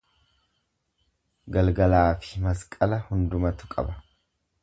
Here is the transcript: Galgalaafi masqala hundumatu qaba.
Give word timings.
Galgalaafi 1.57 2.41
masqala 2.47 3.01
hundumatu 3.11 3.73
qaba. 3.77 3.97